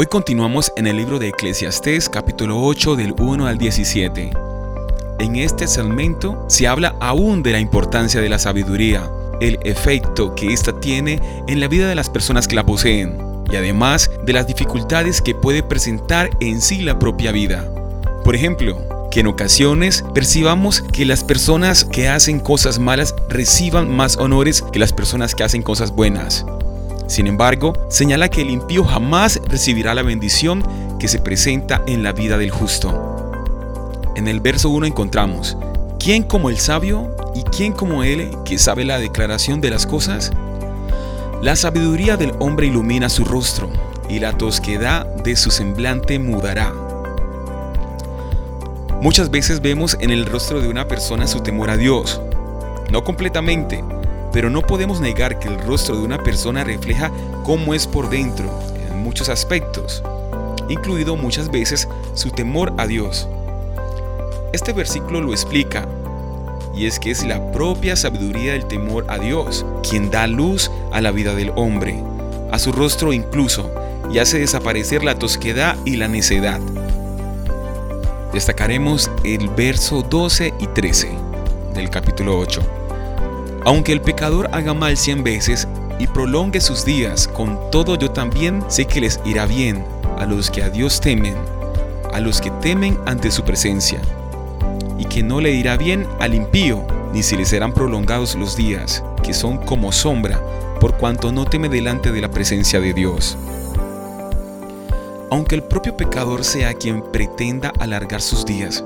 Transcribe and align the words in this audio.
Hoy 0.00 0.06
continuamos 0.06 0.72
en 0.76 0.86
el 0.86 0.96
libro 0.96 1.18
de 1.18 1.28
Eclesiastés 1.28 2.08
capítulo 2.08 2.58
8 2.62 2.96
del 2.96 3.12
1 3.18 3.46
al 3.46 3.58
17. 3.58 4.30
En 5.18 5.36
este 5.36 5.68
segmento 5.68 6.42
se 6.48 6.66
habla 6.66 6.96
aún 7.02 7.42
de 7.42 7.52
la 7.52 7.60
importancia 7.60 8.22
de 8.22 8.30
la 8.30 8.38
sabiduría, 8.38 9.10
el 9.42 9.58
efecto 9.62 10.34
que 10.34 10.54
ésta 10.54 10.80
tiene 10.80 11.20
en 11.48 11.60
la 11.60 11.68
vida 11.68 11.86
de 11.86 11.94
las 11.94 12.08
personas 12.08 12.48
que 12.48 12.56
la 12.56 12.64
poseen 12.64 13.18
y 13.52 13.56
además 13.56 14.10
de 14.24 14.32
las 14.32 14.46
dificultades 14.46 15.20
que 15.20 15.34
puede 15.34 15.62
presentar 15.62 16.30
en 16.40 16.62
sí 16.62 16.80
la 16.80 16.98
propia 16.98 17.30
vida. 17.30 17.70
Por 18.24 18.34
ejemplo, 18.34 18.78
que 19.10 19.20
en 19.20 19.26
ocasiones 19.26 20.02
percibamos 20.14 20.80
que 20.80 21.04
las 21.04 21.24
personas 21.24 21.84
que 21.84 22.08
hacen 22.08 22.40
cosas 22.40 22.78
malas 22.78 23.14
reciban 23.28 23.94
más 23.94 24.16
honores 24.16 24.62
que 24.72 24.78
las 24.78 24.94
personas 24.94 25.34
que 25.34 25.44
hacen 25.44 25.62
cosas 25.62 25.90
buenas 25.94 26.46
sin 27.10 27.26
embargo, 27.26 27.72
señala 27.88 28.28
que 28.28 28.40
el 28.40 28.50
impío 28.50 28.84
jamás 28.84 29.40
recibirá 29.48 29.96
la 29.96 30.04
bendición 30.04 30.62
que 31.00 31.08
se 31.08 31.18
presenta 31.18 31.82
en 31.88 32.04
la 32.04 32.12
vida 32.12 32.38
del 32.38 32.52
justo. 32.52 33.32
En 34.14 34.28
el 34.28 34.38
verso 34.38 34.70
1 34.70 34.86
encontramos, 34.86 35.56
¿quién 35.98 36.22
como 36.22 36.50
el 36.50 36.58
sabio 36.58 37.10
y 37.34 37.42
quién 37.42 37.72
como 37.72 38.04
él 38.04 38.30
que 38.44 38.58
sabe 38.58 38.84
la 38.84 39.00
declaración 39.00 39.60
de 39.60 39.70
las 39.70 39.88
cosas? 39.88 40.30
La 41.42 41.56
sabiduría 41.56 42.16
del 42.16 42.32
hombre 42.38 42.68
ilumina 42.68 43.08
su 43.08 43.24
rostro 43.24 43.70
y 44.08 44.20
la 44.20 44.38
tosquedad 44.38 45.04
de 45.04 45.34
su 45.34 45.50
semblante 45.50 46.20
mudará. 46.20 46.72
Muchas 49.02 49.32
veces 49.32 49.60
vemos 49.60 49.96
en 49.98 50.10
el 50.10 50.26
rostro 50.26 50.60
de 50.60 50.68
una 50.68 50.86
persona 50.86 51.26
su 51.26 51.40
temor 51.40 51.70
a 51.70 51.76
Dios, 51.76 52.20
no 52.92 53.02
completamente, 53.02 53.82
pero 54.32 54.50
no 54.50 54.62
podemos 54.62 55.00
negar 55.00 55.38
que 55.38 55.48
el 55.48 55.58
rostro 55.60 55.96
de 55.96 56.02
una 56.02 56.18
persona 56.18 56.64
refleja 56.64 57.10
cómo 57.44 57.74
es 57.74 57.86
por 57.86 58.10
dentro, 58.10 58.50
en 58.88 59.02
muchos 59.02 59.28
aspectos, 59.28 60.02
incluido 60.68 61.16
muchas 61.16 61.50
veces 61.50 61.88
su 62.14 62.30
temor 62.30 62.72
a 62.78 62.86
Dios. 62.86 63.28
Este 64.52 64.72
versículo 64.72 65.20
lo 65.20 65.32
explica, 65.32 65.88
y 66.74 66.86
es 66.86 66.98
que 66.98 67.10
es 67.10 67.24
la 67.24 67.52
propia 67.52 67.96
sabiduría 67.96 68.52
del 68.52 68.66
temor 68.66 69.04
a 69.08 69.18
Dios 69.18 69.66
quien 69.88 70.10
da 70.10 70.26
luz 70.26 70.70
a 70.92 71.00
la 71.00 71.10
vida 71.10 71.34
del 71.34 71.52
hombre, 71.56 72.02
a 72.52 72.58
su 72.58 72.72
rostro 72.72 73.12
incluso, 73.12 73.70
y 74.12 74.18
hace 74.18 74.38
desaparecer 74.38 75.04
la 75.04 75.16
tosquedad 75.16 75.76
y 75.84 75.96
la 75.96 76.08
necedad. 76.08 76.60
Destacaremos 78.32 79.10
el 79.24 79.48
verso 79.48 80.02
12 80.02 80.54
y 80.58 80.66
13 80.68 81.10
del 81.74 81.90
capítulo 81.90 82.38
8. 82.38 82.79
Aunque 83.64 83.92
el 83.92 84.00
pecador 84.00 84.48
haga 84.52 84.72
mal 84.72 84.96
cien 84.96 85.22
veces 85.22 85.68
y 85.98 86.06
prolongue 86.06 86.60
sus 86.60 86.84
días, 86.84 87.28
con 87.28 87.58
todo 87.70 87.96
yo 87.96 88.10
también 88.10 88.64
sé 88.68 88.86
que 88.86 89.00
les 89.00 89.20
irá 89.24 89.44
bien 89.44 89.84
a 90.18 90.24
los 90.24 90.50
que 90.50 90.62
a 90.62 90.70
Dios 90.70 91.00
temen, 91.00 91.34
a 92.12 92.20
los 92.20 92.40
que 92.40 92.50
temen 92.50 92.98
ante 93.06 93.30
su 93.30 93.44
presencia, 93.44 94.00
y 94.98 95.04
que 95.04 95.22
no 95.22 95.40
le 95.40 95.52
irá 95.52 95.76
bien 95.76 96.06
al 96.20 96.34
impío, 96.34 96.86
ni 97.12 97.22
si 97.22 97.36
le 97.36 97.44
serán 97.44 97.72
prolongados 97.72 98.34
los 98.34 98.56
días, 98.56 99.04
que 99.22 99.34
son 99.34 99.58
como 99.58 99.92
sombra, 99.92 100.40
por 100.80 100.96
cuanto 100.96 101.30
no 101.30 101.44
teme 101.44 101.68
delante 101.68 102.12
de 102.12 102.20
la 102.22 102.30
presencia 102.30 102.80
de 102.80 102.94
Dios. 102.94 103.36
Aunque 105.30 105.54
el 105.54 105.62
propio 105.62 105.96
pecador 105.96 106.44
sea 106.44 106.72
quien 106.74 107.02
pretenda 107.02 107.72
alargar 107.78 108.22
sus 108.22 108.46
días, 108.46 108.84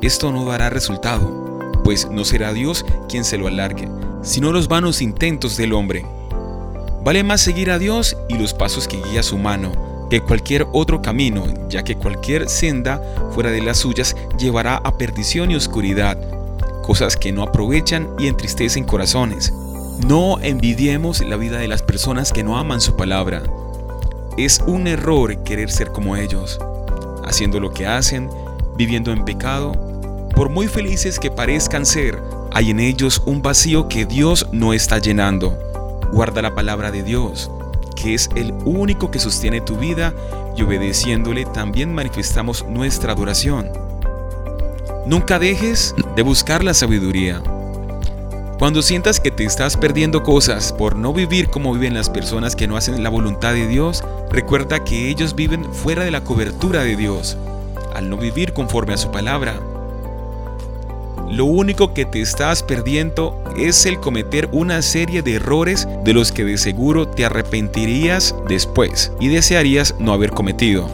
esto 0.00 0.32
no 0.32 0.46
dará 0.46 0.70
resultado, 0.70 1.72
pues 1.84 2.10
no 2.10 2.24
será 2.24 2.52
Dios 2.52 2.84
quien 3.08 3.24
se 3.24 3.38
lo 3.38 3.46
alargue, 3.46 3.88
sino 4.26 4.52
los 4.52 4.68
vanos 4.68 5.00
intentos 5.00 5.56
del 5.56 5.72
hombre. 5.72 6.04
Vale 7.04 7.22
más 7.22 7.40
seguir 7.40 7.70
a 7.70 7.78
Dios 7.78 8.16
y 8.28 8.34
los 8.34 8.52
pasos 8.52 8.88
que 8.88 9.00
guía 9.00 9.22
su 9.22 9.38
mano 9.38 9.86
que 10.10 10.20
cualquier 10.20 10.66
otro 10.72 11.02
camino, 11.02 11.44
ya 11.68 11.82
que 11.82 11.96
cualquier 11.96 12.48
senda 12.48 13.00
fuera 13.32 13.50
de 13.50 13.60
las 13.60 13.78
suyas 13.78 14.16
llevará 14.38 14.76
a 14.76 14.96
perdición 14.96 15.50
y 15.50 15.56
oscuridad, 15.56 16.18
cosas 16.82 17.16
que 17.16 17.32
no 17.32 17.42
aprovechan 17.42 18.08
y 18.18 18.28
entristecen 18.28 18.84
corazones. 18.84 19.52
No 20.06 20.38
envidiemos 20.40 21.20
la 21.24 21.36
vida 21.36 21.58
de 21.58 21.68
las 21.68 21.82
personas 21.82 22.32
que 22.32 22.44
no 22.44 22.58
aman 22.58 22.80
su 22.80 22.96
palabra. 22.96 23.42
Es 24.36 24.60
un 24.66 24.86
error 24.86 25.42
querer 25.42 25.70
ser 25.70 25.90
como 25.90 26.16
ellos, 26.16 26.60
haciendo 27.24 27.58
lo 27.58 27.72
que 27.72 27.86
hacen, 27.86 28.30
viviendo 28.76 29.10
en 29.10 29.24
pecado 29.24 29.72
por 30.34 30.50
muy 30.50 30.68
felices 30.68 31.18
que 31.18 31.30
parezcan 31.30 31.86
ser, 31.86 32.20
hay 32.56 32.70
en 32.70 32.80
ellos 32.80 33.22
un 33.26 33.42
vacío 33.42 33.86
que 33.86 34.06
Dios 34.06 34.46
no 34.50 34.72
está 34.72 34.96
llenando. 34.96 35.58
Guarda 36.10 36.40
la 36.40 36.54
palabra 36.54 36.90
de 36.90 37.02
Dios, 37.02 37.50
que 37.94 38.14
es 38.14 38.30
el 38.34 38.54
único 38.64 39.10
que 39.10 39.18
sostiene 39.18 39.60
tu 39.60 39.76
vida 39.76 40.14
y 40.56 40.62
obedeciéndole 40.62 41.44
también 41.44 41.94
manifestamos 41.94 42.64
nuestra 42.66 43.12
adoración. 43.12 43.68
Nunca 45.04 45.38
dejes 45.38 45.94
de 46.14 46.22
buscar 46.22 46.64
la 46.64 46.72
sabiduría. 46.72 47.42
Cuando 48.58 48.80
sientas 48.80 49.20
que 49.20 49.30
te 49.30 49.44
estás 49.44 49.76
perdiendo 49.76 50.22
cosas 50.22 50.72
por 50.72 50.96
no 50.96 51.12
vivir 51.12 51.50
como 51.50 51.74
viven 51.74 51.92
las 51.92 52.08
personas 52.08 52.56
que 52.56 52.66
no 52.66 52.78
hacen 52.78 53.02
la 53.02 53.10
voluntad 53.10 53.52
de 53.52 53.68
Dios, 53.68 54.02
recuerda 54.30 54.82
que 54.82 55.10
ellos 55.10 55.34
viven 55.34 55.74
fuera 55.74 56.04
de 56.04 56.10
la 56.10 56.24
cobertura 56.24 56.84
de 56.84 56.96
Dios, 56.96 57.36
al 57.94 58.08
no 58.08 58.16
vivir 58.16 58.54
conforme 58.54 58.94
a 58.94 58.96
su 58.96 59.10
palabra. 59.10 59.60
Lo 61.30 61.44
único 61.44 61.92
que 61.92 62.04
te 62.04 62.20
estás 62.20 62.62
perdiendo 62.62 63.42
es 63.56 63.84
el 63.84 63.98
cometer 63.98 64.48
una 64.52 64.80
serie 64.80 65.22
de 65.22 65.34
errores 65.34 65.88
de 66.04 66.14
los 66.14 66.30
que 66.30 66.44
de 66.44 66.56
seguro 66.56 67.08
te 67.08 67.24
arrepentirías 67.24 68.32
después 68.48 69.10
y 69.18 69.28
desearías 69.28 69.96
no 69.98 70.12
haber 70.12 70.30
cometido. 70.30 70.88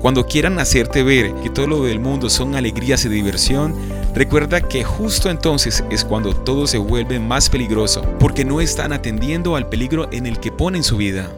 Cuando 0.00 0.26
quieran 0.26 0.58
hacerte 0.58 1.02
ver 1.02 1.34
que 1.42 1.50
todo 1.50 1.66
lo 1.66 1.84
del 1.84 2.00
mundo 2.00 2.30
son 2.30 2.54
alegrías 2.54 3.04
y 3.04 3.10
diversión, 3.10 3.74
recuerda 4.14 4.62
que 4.62 4.84
justo 4.84 5.28
entonces 5.28 5.84
es 5.90 6.02
cuando 6.04 6.34
todo 6.34 6.66
se 6.66 6.78
vuelve 6.78 7.18
más 7.18 7.50
peligroso, 7.50 8.02
porque 8.18 8.44
no 8.44 8.62
están 8.62 8.92
atendiendo 8.92 9.54
al 9.54 9.68
peligro 9.68 10.08
en 10.12 10.26
el 10.26 10.40
que 10.40 10.50
ponen 10.50 10.82
su 10.82 10.96
vida. 10.96 11.30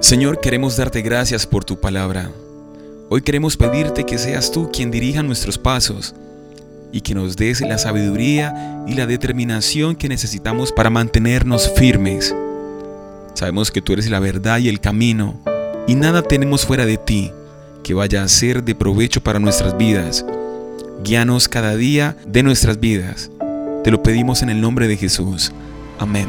Señor, 0.00 0.40
queremos 0.40 0.76
darte 0.76 1.00
gracias 1.00 1.46
por 1.46 1.64
tu 1.64 1.80
palabra. 1.80 2.30
Hoy 3.08 3.22
queremos 3.22 3.56
pedirte 3.56 4.04
que 4.04 4.18
seas 4.18 4.50
tú 4.50 4.70
quien 4.70 4.90
dirija 4.90 5.22
nuestros 5.22 5.56
pasos 5.56 6.14
y 6.94 7.00
que 7.00 7.14
nos 7.14 7.36
des 7.36 7.60
la 7.60 7.76
sabiduría 7.76 8.84
y 8.86 8.94
la 8.94 9.06
determinación 9.06 9.96
que 9.96 10.08
necesitamos 10.08 10.70
para 10.70 10.90
mantenernos 10.90 11.68
firmes. 11.74 12.32
Sabemos 13.34 13.72
que 13.72 13.82
tú 13.82 13.94
eres 13.94 14.08
la 14.08 14.20
verdad 14.20 14.58
y 14.58 14.68
el 14.68 14.78
camino, 14.78 15.34
y 15.88 15.96
nada 15.96 16.22
tenemos 16.22 16.64
fuera 16.64 16.86
de 16.86 16.96
ti 16.96 17.32
que 17.82 17.94
vaya 17.94 18.22
a 18.22 18.28
ser 18.28 18.62
de 18.62 18.76
provecho 18.76 19.20
para 19.20 19.40
nuestras 19.40 19.76
vidas. 19.76 20.24
Guíanos 21.02 21.48
cada 21.48 21.74
día 21.74 22.16
de 22.26 22.44
nuestras 22.44 22.78
vidas. 22.78 23.28
Te 23.82 23.90
lo 23.90 24.00
pedimos 24.00 24.42
en 24.42 24.50
el 24.50 24.60
nombre 24.60 24.86
de 24.86 24.96
Jesús. 24.96 25.52
Amén. 25.98 26.28